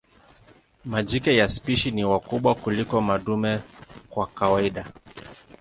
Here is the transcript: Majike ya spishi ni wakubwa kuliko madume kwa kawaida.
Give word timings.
Majike 0.85 1.37
ya 1.37 1.49
spishi 1.49 1.91
ni 1.91 2.05
wakubwa 2.05 2.55
kuliko 2.55 3.01
madume 3.01 3.59
kwa 4.09 4.27
kawaida. 4.27 4.91